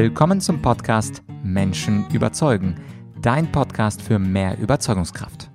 [0.00, 2.76] Willkommen zum Podcast Menschen überzeugen,
[3.20, 5.50] dein Podcast für mehr Überzeugungskraft.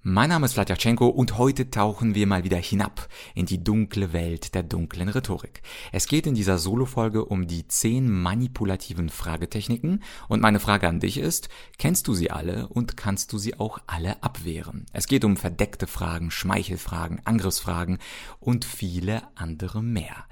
[0.00, 4.54] Mein Name ist Vladyachenko und heute tauchen wir mal wieder hinab in die dunkle Welt
[4.54, 5.60] der dunklen Rhetorik.
[5.92, 11.18] Es geht in dieser Solo-Folge um die zehn manipulativen Fragetechniken und meine Frage an dich
[11.18, 14.86] ist, kennst du sie alle und kannst du sie auch alle abwehren?
[14.94, 17.98] Es geht um verdeckte Fragen, Schmeichelfragen, Angriffsfragen
[18.40, 20.24] und viele andere mehr.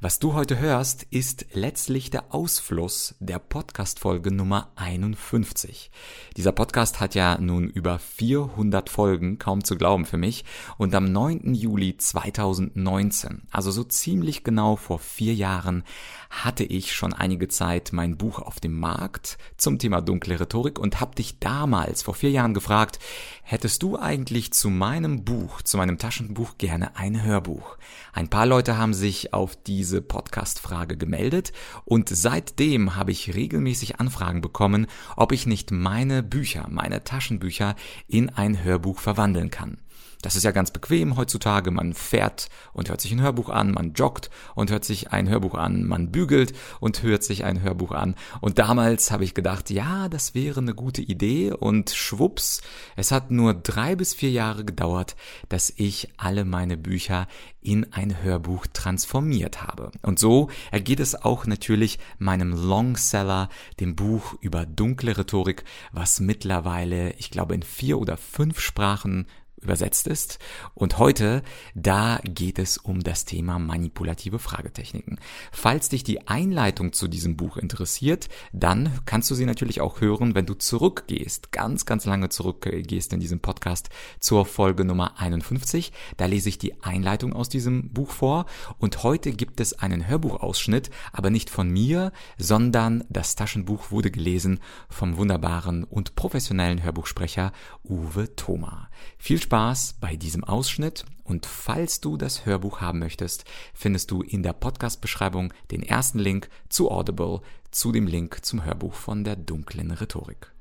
[0.00, 5.90] Was du heute hörst, ist letztlich der Ausfluss der Podcast-Folge Nummer 51.
[6.36, 10.44] Dieser Podcast hat ja nun über 400 Folgen kaum zu glauben für mich.
[10.76, 11.52] Und am 9.
[11.52, 15.82] Juli 2019, also so ziemlich genau vor vier Jahren,
[16.30, 21.00] hatte ich schon einige Zeit mein Buch auf dem Markt zum Thema dunkle Rhetorik und
[21.00, 23.00] habe dich damals vor vier Jahren gefragt,
[23.42, 27.78] hättest du eigentlich zu meinem Buch, zu meinem Taschenbuch gerne ein Hörbuch?
[28.12, 31.52] Ein paar Leute haben sich auf diese Podcast-Frage gemeldet
[31.84, 34.86] und seitdem habe ich regelmäßig Anfragen bekommen,
[35.16, 37.74] ob ich nicht meine Bücher, meine Taschenbücher
[38.06, 39.78] in ein Hörbuch verwandeln kann.
[40.22, 41.70] Das ist ja ganz bequem heutzutage.
[41.70, 45.54] Man fährt und hört sich ein Hörbuch an, man joggt und hört sich ein Hörbuch
[45.54, 48.16] an, man bügelt und hört sich ein Hörbuch an.
[48.40, 52.62] Und damals habe ich gedacht, ja, das wäre eine gute Idee und schwupps,
[52.96, 55.14] es hat nur drei bis vier Jahre gedauert,
[55.48, 57.28] dass ich alle meine Bücher
[57.60, 59.92] in ein Hörbuch transformiert habe.
[60.02, 67.12] Und so ergeht es auch natürlich meinem Longseller, dem Buch über dunkle Rhetorik, was mittlerweile,
[67.14, 69.26] ich glaube, in vier oder fünf Sprachen
[69.62, 70.38] übersetzt ist.
[70.74, 71.42] Und heute,
[71.74, 75.18] da geht es um das Thema manipulative Fragetechniken.
[75.52, 80.34] Falls dich die Einleitung zu diesem Buch interessiert, dann kannst du sie natürlich auch hören,
[80.34, 85.92] wenn du zurückgehst, ganz, ganz lange zurückgehst in diesem Podcast zur Folge Nummer 51.
[86.16, 88.46] Da lese ich die Einleitung aus diesem Buch vor.
[88.78, 94.60] Und heute gibt es einen Hörbuchausschnitt, aber nicht von mir, sondern das Taschenbuch wurde gelesen
[94.88, 97.52] vom wunderbaren und professionellen Hörbuchsprecher
[97.84, 98.88] Uwe Thoma.
[99.18, 104.42] Viel Spaß bei diesem Ausschnitt und falls du das Hörbuch haben möchtest, findest du in
[104.42, 109.90] der Podcast-Beschreibung den ersten Link zu Audible, zu dem Link zum Hörbuch von der dunklen
[109.90, 110.52] Rhetorik.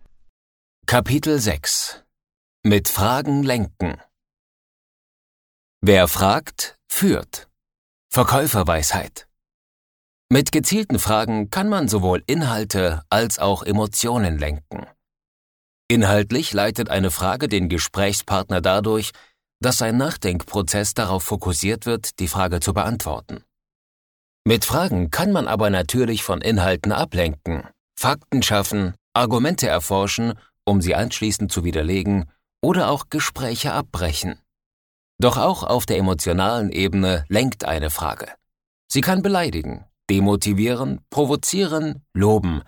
[0.86, 2.06] Kapitel 6
[2.64, 3.98] Mit Fragen lenken
[5.82, 7.50] Wer fragt, führt.
[8.10, 9.28] Verkäuferweisheit.
[10.30, 14.88] Mit gezielten Fragen kann man sowohl Inhalte als auch Emotionen lenken.
[15.90, 19.12] Inhaltlich leitet eine Frage den Gesprächspartner dadurch,
[19.62, 23.44] dass sein Nachdenkprozess darauf fokussiert wird, die Frage zu beantworten.
[24.44, 30.34] Mit Fragen kann man aber natürlich von Inhalten ablenken, Fakten schaffen, Argumente erforschen,
[30.66, 32.30] um sie anschließend zu widerlegen
[32.62, 34.40] oder auch Gespräche abbrechen.
[35.20, 38.28] Doch auch auf der emotionalen Ebene lenkt eine Frage.
[38.88, 42.62] Sie kann beleidigen, demotivieren, provozieren, loben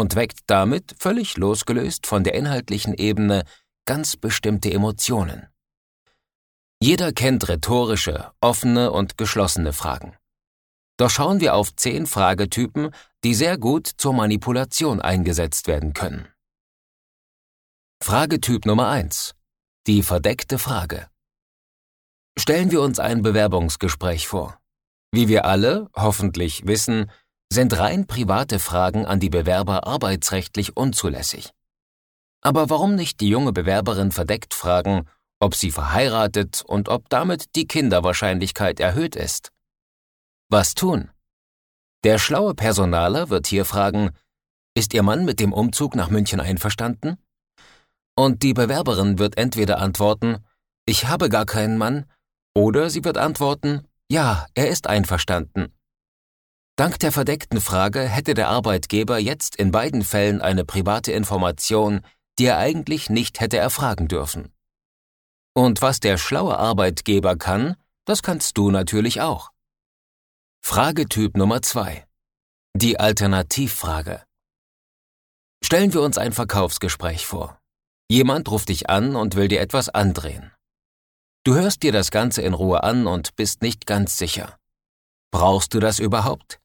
[0.00, 3.44] und weckt damit, völlig losgelöst von der inhaltlichen Ebene,
[3.86, 5.48] ganz bestimmte Emotionen.
[6.80, 10.16] Jeder kennt rhetorische, offene und geschlossene Fragen.
[10.98, 12.90] Doch schauen wir auf zehn Fragetypen,
[13.24, 16.28] die sehr gut zur Manipulation eingesetzt werden können.
[18.02, 19.34] Fragetyp Nummer eins:
[19.86, 21.08] Die verdeckte Frage.
[22.38, 24.58] Stellen wir uns ein Bewerbungsgespräch vor.
[25.12, 27.10] Wie wir alle hoffentlich wissen,
[27.52, 31.50] sind rein private Fragen an die Bewerber arbeitsrechtlich unzulässig.
[32.42, 35.08] Aber warum nicht die junge Bewerberin verdeckt fragen,
[35.40, 39.52] ob sie verheiratet und ob damit die Kinderwahrscheinlichkeit erhöht ist?
[40.48, 41.10] Was tun?
[42.04, 44.10] Der schlaue Personaler wird hier fragen,
[44.74, 47.16] ist Ihr Mann mit dem Umzug nach München einverstanden?
[48.14, 50.44] Und die Bewerberin wird entweder antworten,
[50.84, 52.06] ich habe gar keinen Mann,
[52.54, 55.75] oder sie wird antworten, ja, er ist einverstanden.
[56.76, 62.02] Dank der verdeckten Frage hätte der Arbeitgeber jetzt in beiden Fällen eine private Information,
[62.38, 64.52] die er eigentlich nicht hätte erfragen dürfen.
[65.54, 69.52] Und was der schlaue Arbeitgeber kann, das kannst du natürlich auch.
[70.62, 72.06] Fragetyp Nummer zwei:
[72.74, 74.22] Die Alternativfrage.
[75.64, 77.58] Stellen wir uns ein Verkaufsgespräch vor.
[78.10, 80.52] Jemand ruft dich an und will dir etwas andrehen.
[81.42, 84.58] Du hörst dir das Ganze in Ruhe an und bist nicht ganz sicher.
[85.30, 86.60] Brauchst du das überhaupt?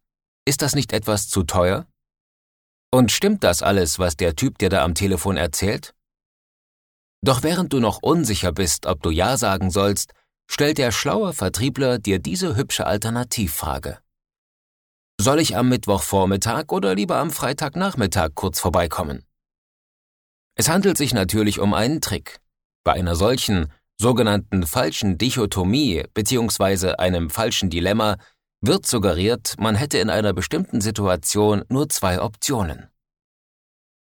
[0.45, 1.87] Ist das nicht etwas zu teuer?
[2.91, 5.93] Und stimmt das alles, was der Typ dir da am Telefon erzählt?
[7.23, 10.13] Doch während du noch unsicher bist, ob du Ja sagen sollst,
[10.49, 13.99] stellt der schlaue Vertriebler dir diese hübsche Alternativfrage.
[15.19, 19.23] Soll ich am Mittwochvormittag oder lieber am Freitagnachmittag kurz vorbeikommen?
[20.55, 22.39] Es handelt sich natürlich um einen Trick.
[22.83, 26.95] Bei einer solchen sogenannten falschen Dichotomie bzw.
[26.95, 28.17] einem falschen Dilemma
[28.61, 32.89] wird suggeriert, man hätte in einer bestimmten Situation nur zwei Optionen.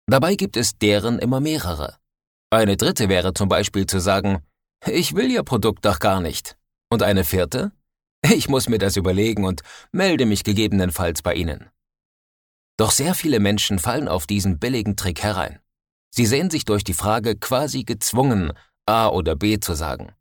[0.07, 1.97] Dabei gibt es deren immer mehrere.
[2.51, 4.45] Eine dritte wäre zum Beispiel zu sagen,
[4.85, 6.57] ich will Ihr Produkt doch gar nicht.
[6.91, 7.71] Und eine vierte?
[8.23, 9.63] Ich muss mir das überlegen und
[9.93, 11.71] melde mich gegebenenfalls bei Ihnen.
[12.77, 15.61] Doch sehr viele Menschen fallen auf diesen billigen Trick herein.
[16.11, 18.53] Sie sehen sich durch die Frage quasi gezwungen,
[18.87, 20.13] A oder B zu sagen.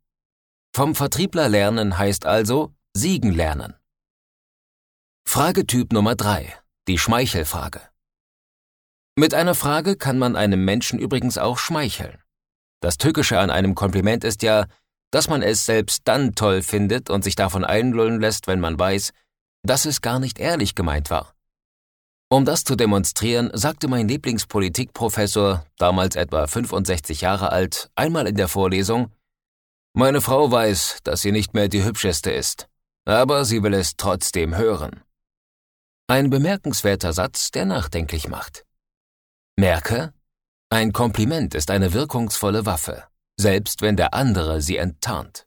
[0.72, 3.74] Vom Vertriebler lernen heißt also siegen lernen.
[5.32, 6.56] Fragetyp Nummer drei:
[6.88, 7.80] Die Schmeichelfrage.
[9.14, 12.18] Mit einer Frage kann man einem Menschen übrigens auch schmeicheln.
[12.80, 14.66] Das Tückische an einem Kompliment ist ja,
[15.12, 19.12] dass man es selbst dann toll findet und sich davon einlullen lässt, wenn man weiß,
[19.62, 21.32] dass es gar nicht ehrlich gemeint war.
[22.28, 28.48] Um das zu demonstrieren, sagte mein Lieblingspolitikprofessor, damals etwa 65 Jahre alt, einmal in der
[28.48, 29.12] Vorlesung,
[29.92, 32.66] Meine Frau weiß, dass sie nicht mehr die hübscheste ist,
[33.04, 35.04] aber sie will es trotzdem hören.
[36.10, 38.66] Ein bemerkenswerter Satz, der nachdenklich macht.
[39.56, 40.12] Merke,
[40.68, 43.04] ein Kompliment ist eine wirkungsvolle Waffe,
[43.36, 45.46] selbst wenn der andere sie enttarnt.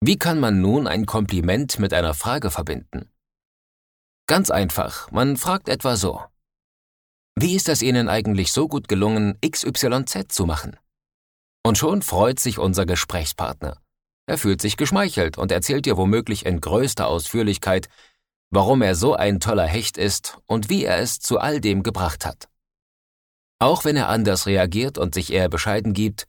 [0.00, 3.08] Wie kann man nun ein Kompliment mit einer Frage verbinden?
[4.26, 6.24] Ganz einfach, man fragt etwa so.
[7.36, 10.76] Wie ist es Ihnen eigentlich so gut gelungen, XYZ zu machen?
[11.62, 13.80] Und schon freut sich unser Gesprächspartner.
[14.26, 17.88] Er fühlt sich geschmeichelt und erzählt dir womöglich in größter Ausführlichkeit,
[18.50, 22.26] warum er so ein toller Hecht ist und wie er es zu all dem gebracht
[22.26, 22.48] hat.
[23.58, 26.26] Auch wenn er anders reagiert und sich eher bescheiden gibt,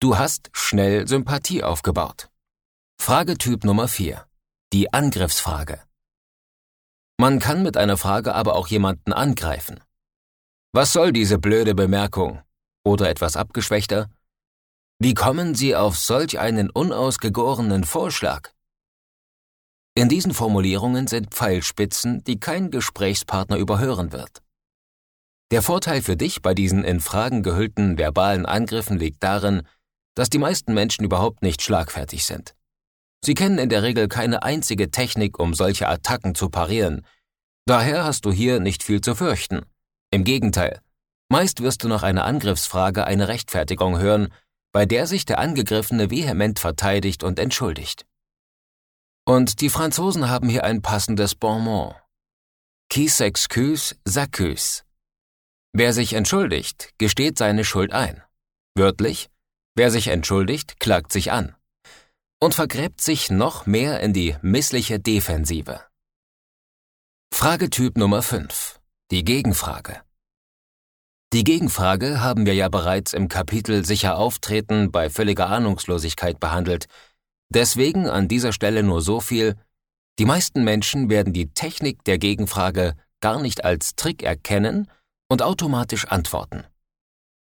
[0.00, 2.28] du hast schnell Sympathie aufgebaut.
[3.00, 4.26] Fragetyp Nummer 4.
[4.72, 5.80] Die Angriffsfrage.
[7.18, 9.80] Man kann mit einer Frage aber auch jemanden angreifen.
[10.72, 12.42] Was soll diese blöde Bemerkung?
[12.84, 14.10] Oder etwas abgeschwächter?
[14.98, 18.50] Wie kommen Sie auf solch einen unausgegorenen Vorschlag?
[19.96, 24.42] In diesen Formulierungen sind Pfeilspitzen, die kein Gesprächspartner überhören wird.
[25.52, 29.62] Der Vorteil für dich bei diesen in Fragen gehüllten verbalen Angriffen liegt darin,
[30.16, 32.56] dass die meisten Menschen überhaupt nicht schlagfertig sind.
[33.24, 37.06] Sie kennen in der Regel keine einzige Technik, um solche Attacken zu parieren.
[37.64, 39.60] Daher hast du hier nicht viel zu fürchten.
[40.10, 40.80] Im Gegenteil,
[41.28, 44.28] meist wirst du nach einer Angriffsfrage eine Rechtfertigung hören,
[44.72, 48.04] bei der sich der Angegriffene vehement verteidigt und entschuldigt.
[49.26, 51.94] Und die Franzosen haben hier ein passendes Bonmot.
[52.90, 54.82] Qui s'excuse, s'accuse.
[55.72, 58.22] Wer sich entschuldigt, gesteht seine Schuld ein.
[58.76, 59.30] Wörtlich,
[59.74, 61.56] wer sich entschuldigt, klagt sich an.
[62.40, 65.80] Und vergräbt sich noch mehr in die missliche Defensive.
[67.32, 68.78] Fragetyp Nummer 5.
[69.10, 70.02] Die Gegenfrage.
[71.32, 76.86] Die Gegenfrage haben wir ja bereits im Kapitel Sicher auftreten bei völliger Ahnungslosigkeit behandelt.
[77.50, 79.56] Deswegen an dieser Stelle nur so viel,
[80.18, 84.88] die meisten Menschen werden die Technik der Gegenfrage gar nicht als Trick erkennen,
[85.28, 86.64] und automatisch antworten.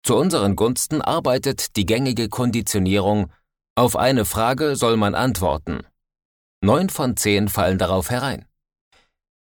[0.03, 3.31] Zu unseren Gunsten arbeitet die gängige Konditionierung
[3.77, 5.81] auf eine Frage soll man antworten.
[6.61, 8.45] Neun von zehn fallen darauf herein.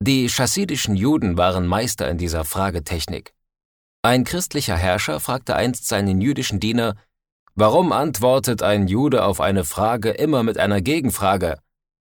[0.02, 3.34] Die chassidischen Juden waren Meister in dieser Fragetechnik.
[4.00, 6.96] Ein christlicher Herrscher fragte einst seinen jüdischen Diener,
[7.54, 11.58] Warum antwortet ein Jude auf eine Frage immer mit einer Gegenfrage?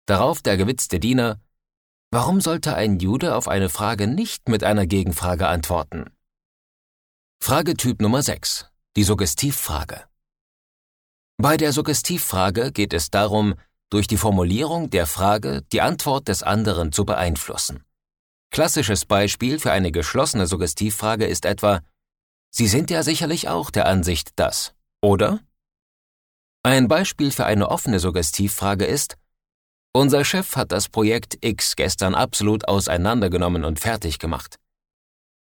[0.06, 1.40] Darauf der gewitzte Diener,
[2.14, 6.04] Warum sollte ein Jude auf eine Frage nicht mit einer Gegenfrage antworten?
[7.42, 8.66] Fragetyp Nummer 6.
[8.96, 10.04] Die Suggestivfrage.
[11.38, 13.56] Bei der Suggestivfrage geht es darum,
[13.90, 17.82] durch die Formulierung der Frage die Antwort des anderen zu beeinflussen.
[18.52, 21.80] Klassisches Beispiel für eine geschlossene Suggestivfrage ist etwa
[22.50, 24.73] Sie sind ja sicherlich auch der Ansicht, dass,
[25.04, 25.40] oder?
[26.62, 29.16] Ein Beispiel für eine offene Suggestivfrage ist
[29.96, 34.56] unser Chef hat das Projekt X gestern absolut auseinandergenommen und fertig gemacht.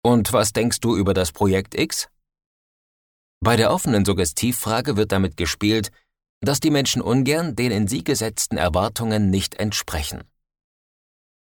[0.04, 2.08] Und was denkst du über das Projekt X?
[3.44, 5.90] Bei der offenen Suggestivfrage wird damit gespielt,
[6.40, 10.24] dass die Menschen ungern den in sie gesetzten Erwartungen nicht entsprechen.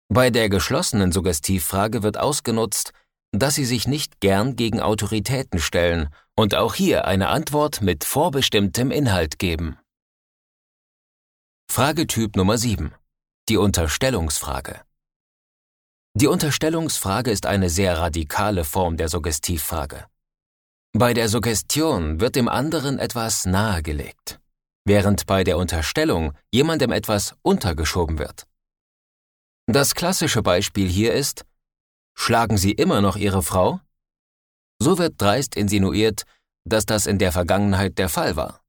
[0.07, 2.91] Bei der geschlossenen Suggestivfrage wird ausgenutzt,
[3.39, 8.92] dass sie sich nicht gern gegen Autoritäten stellen und auch hier eine Antwort mit vorbestimmtem
[8.92, 9.77] Inhalt geben.
[11.72, 12.94] Fragetyp Nummer 7.
[13.50, 14.82] Die Unterstellungsfrage.
[16.18, 20.06] Die Unterstellungsfrage ist eine sehr radikale Form der Suggestivfrage.
[20.94, 24.39] Bei der Suggestion wird dem anderen etwas nahegelegt,
[24.86, 28.48] während bei der Unterstellung jemandem etwas untergeschoben wird.
[29.68, 31.44] Das klassische Beispiel hier ist,
[32.15, 33.79] schlagen Sie immer noch Ihre Frau?
[34.79, 36.24] So wird dreist insinuiert,
[36.65, 38.62] dass das in der Vergangenheit der Fall war.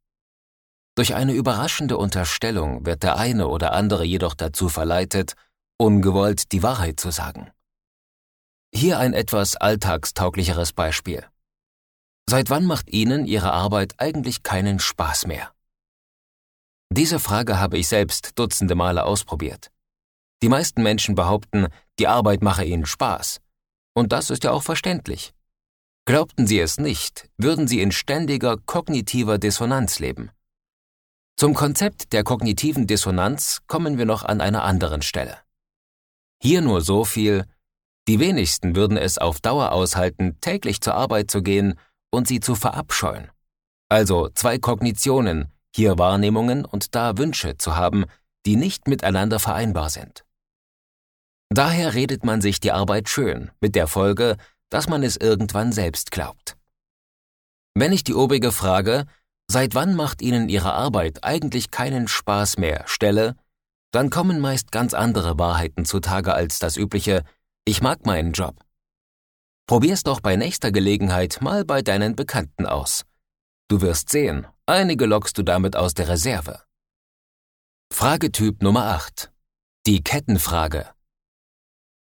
[0.97, 5.35] Durch eine überraschende Unterstellung wird der eine oder andere jedoch dazu verleitet,
[5.79, 7.51] ungewollt die Wahrheit zu sagen.
[8.75, 11.27] Hier ein etwas alltagstauglicheres Beispiel.
[12.29, 15.53] Seit wann macht Ihnen Ihre Arbeit eigentlich keinen Spaß mehr?
[16.91, 19.71] Diese Frage habe ich selbst dutzende Male ausprobiert.
[20.43, 23.41] Die meisten Menschen behaupten, die Arbeit mache ihnen Spaß.
[23.95, 25.33] Und das ist ja auch verständlich.
[26.05, 30.31] Glaubten sie es nicht, würden sie in ständiger kognitiver Dissonanz leben.
[31.37, 35.39] Zum Konzept der kognitiven Dissonanz kommen wir noch an einer anderen Stelle.
[36.41, 37.45] Hier nur so viel,
[38.09, 41.79] die wenigsten würden es auf Dauer aushalten, täglich zur Arbeit zu gehen
[42.11, 43.31] und sie zu verabscheuen.
[43.89, 48.05] Also zwei Kognitionen, hier Wahrnehmungen und da Wünsche zu haben,
[48.45, 50.26] die nicht miteinander vereinbar sind.
[51.49, 54.37] Daher redet man sich die Arbeit schön, mit der Folge,
[54.71, 56.57] dass man es irgendwann selbst glaubt.
[57.75, 59.05] Wenn ich die obrige Frage,
[59.49, 63.37] seit wann macht Ihnen Ihre Arbeit eigentlich keinen Spaß mehr, stelle,
[63.93, 67.23] dann kommen meist ganz andere Wahrheiten zutage als das übliche,
[67.65, 68.57] ich mag meinen Job.
[69.67, 73.03] Probier's doch bei nächster Gelegenheit mal bei deinen Bekannten aus.
[73.69, 76.63] Du wirst sehen, einige lockst du damit aus der Reserve.
[77.93, 79.33] Fragetyp Nummer 8.
[79.87, 80.96] Die Kettenfrage.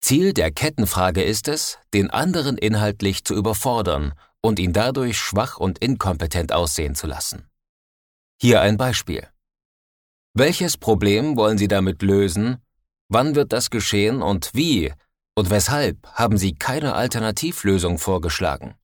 [0.00, 5.78] Ziel der Kettenfrage ist es, den anderen inhaltlich zu überfordern und ihn dadurch schwach und
[5.78, 7.48] inkompetent aussehen zu lassen.
[8.40, 9.28] Hier ein Beispiel.
[10.34, 12.58] Welches Problem wollen Sie damit lösen?
[13.08, 14.92] Wann wird das geschehen und wie?
[15.34, 18.74] Und weshalb haben Sie keine Alternativlösung vorgeschlagen?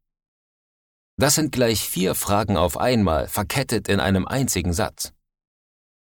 [1.19, 5.13] Das sind gleich vier Fragen auf einmal, verkettet in einem einzigen Satz.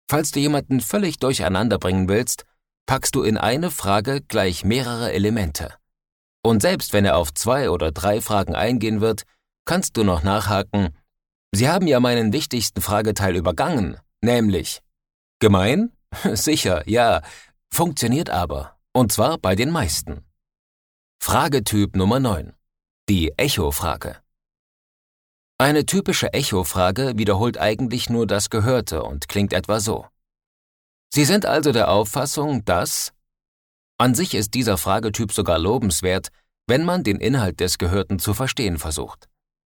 [0.10, 2.46] Falls du jemanden völlig durcheinander bringen willst,
[2.86, 5.74] packst du in eine Frage gleich mehrere Elemente.
[6.44, 9.24] Und selbst wenn er auf zwei oder drei Fragen eingehen wird,
[9.66, 10.90] kannst du noch nachhaken,
[11.54, 14.82] Sie haben ja meinen wichtigsten Frageteil übergangen, nämlich
[15.40, 15.92] Gemein?
[16.34, 17.22] Sicher, ja,
[17.74, 20.24] funktioniert aber, und zwar bei den meisten.
[21.22, 22.54] Fragetyp Nummer 9.
[23.10, 24.18] Die Echo-Frage.
[25.58, 30.08] Eine typische Echo-Frage wiederholt eigentlich nur das Gehörte und klingt etwa so.
[31.14, 33.12] Sie sind also der Auffassung, dass
[33.98, 36.30] an sich ist dieser Fragetyp sogar lobenswert,
[36.68, 39.30] wenn man den Inhalt des Gehörten zu verstehen versucht.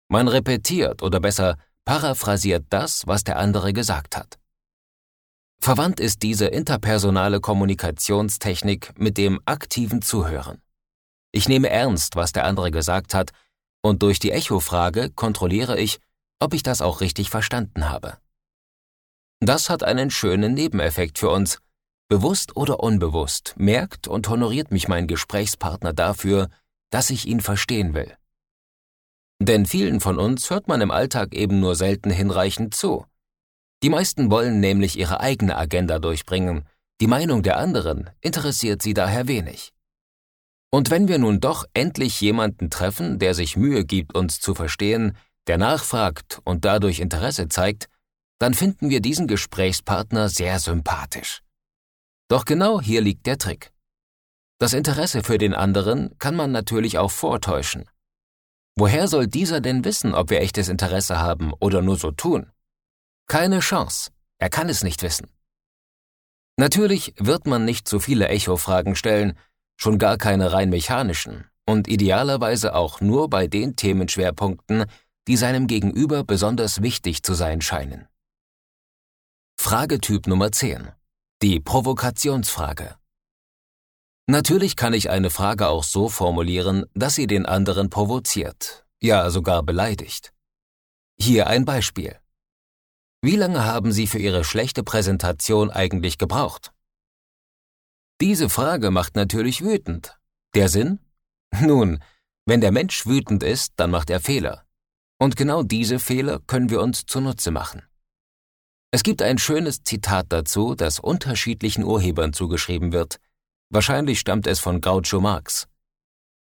[0.09, 4.39] Man repetiert oder besser paraphrasiert das, was der andere gesagt hat.
[5.61, 10.63] Verwandt ist diese interpersonale Kommunikationstechnik mit dem aktiven Zuhören.
[11.33, 13.33] Ich nehme ernst, was der andere gesagt hat
[13.83, 15.99] und durch die Echo-Frage kontrolliere ich,
[16.39, 18.19] ob ich das auch richtig verstanden habe.
[19.45, 21.59] Das hat einen schönen Nebeneffekt für uns.
[22.09, 26.49] Bewusst oder unbewusst merkt und honoriert mich mein Gesprächspartner dafür,
[26.89, 28.17] dass ich ihn verstehen will.
[29.43, 33.05] Denn vielen von uns hört man im Alltag eben nur selten hinreichend zu.
[33.83, 36.65] Die meisten wollen nämlich ihre eigene Agenda durchbringen,
[37.03, 39.75] die Meinung der anderen interessiert sie daher wenig.
[40.71, 45.19] Und wenn wir nun doch endlich jemanden treffen, der sich Mühe gibt, uns zu verstehen,
[45.49, 47.91] der nachfragt und dadurch Interesse zeigt,
[48.45, 51.43] dann finden wir diesen Gesprächspartner sehr sympathisch.
[52.29, 53.73] Doch genau hier liegt der Trick.
[54.59, 57.89] Das Interesse für den anderen kann man natürlich auch vortäuschen.
[58.77, 62.53] Woher soll dieser denn wissen, ob wir echtes Interesse haben oder nur so tun?
[63.29, 64.11] Keine Chance.
[64.39, 65.27] Er kann es nicht wissen.
[66.59, 69.39] Natürlich wird man nicht zu viele Echo-Fragen stellen,
[69.79, 74.85] schon gar keine rein mechanischen und idealerweise auch nur bei den Themenschwerpunkten,
[75.29, 78.07] die seinem Gegenüber besonders wichtig zu sein scheinen.
[79.57, 80.91] Fragetyp Nummer 10.
[81.41, 82.97] Die Provokationsfrage.
[84.27, 89.63] Natürlich kann ich eine Frage auch so formulieren, dass sie den anderen provoziert, ja sogar
[89.63, 90.35] beleidigt.
[91.19, 92.19] Hier ein Beispiel.
[93.23, 96.73] Wie lange haben Sie für Ihre schlechte Präsentation eigentlich gebraucht?
[98.21, 100.19] Diese Frage macht natürlich wütend.
[100.55, 100.99] Der Sinn?
[101.61, 102.03] Nun,
[102.45, 104.67] wenn der Mensch wütend ist, dann macht er Fehler.
[105.19, 107.83] Und genau diese Fehler können wir uns zunutze machen.
[108.95, 113.17] Es gibt ein schönes Zitat dazu, das unterschiedlichen Urhebern zugeschrieben wird.
[113.69, 115.67] Wahrscheinlich stammt es von Groucho Marx.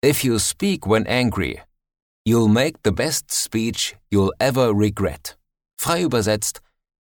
[0.03, 1.61] If you speak when angry,
[2.27, 5.37] you'll make the best speech you'll ever regret.
[5.79, 6.61] Frei übersetzt,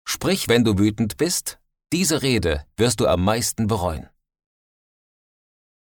[0.07, 1.59] sprich, wenn du wütend bist,
[1.93, 4.09] diese Rede wirst du am meisten bereuen.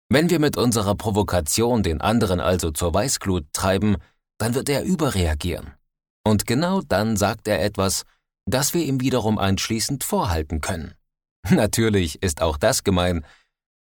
[0.10, 3.98] Wenn wir mit unserer Provokation den anderen also zur Weißglut treiben,
[4.40, 5.76] dann wird er überreagieren.
[6.24, 8.06] Und genau dann sagt er etwas,
[8.46, 10.94] das wir ihm wiederum anschließend vorhalten können.
[11.50, 13.26] Natürlich ist auch das gemein.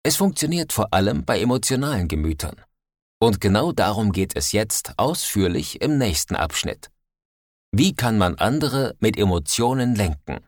[0.03, 2.57] Es funktioniert vor allem bei emotionalen Gemütern.
[3.21, 6.91] Und genau darum geht es jetzt ausführlich im nächsten Abschnitt.
[7.71, 10.41] Wie kann man andere mit Emotionen lenken?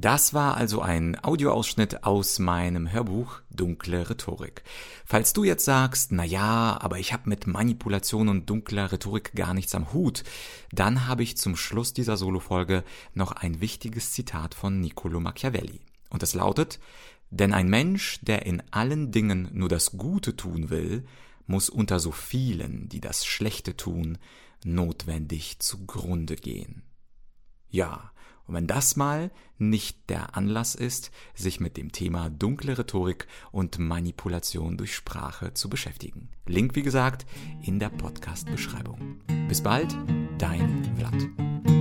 [0.00, 4.62] Das war also ein Audioausschnitt aus meinem Hörbuch Dunkle Rhetorik.
[5.04, 9.54] Falls du jetzt sagst, na ja, aber ich habe mit Manipulation und dunkler Rhetorik gar
[9.54, 10.22] nichts am Hut,
[10.70, 15.80] dann habe ich zum Schluss dieser Solofolge noch ein wichtiges Zitat von Niccolo Machiavelli.
[16.10, 16.78] Und es lautet,
[17.30, 21.06] denn ein Mensch, der in allen Dingen nur das Gute tun will,
[21.48, 24.18] muss unter so vielen, die das Schlechte tun,
[24.62, 26.84] notwendig zugrunde gehen.
[27.68, 28.12] Ja,
[28.48, 33.78] und wenn das mal nicht der Anlass ist, sich mit dem Thema dunkle Rhetorik und
[33.78, 36.30] Manipulation durch Sprache zu beschäftigen.
[36.46, 37.26] Link, wie gesagt,
[37.62, 39.20] in der Podcast-Beschreibung.
[39.48, 39.94] Bis bald,
[40.38, 41.77] dein Vlad.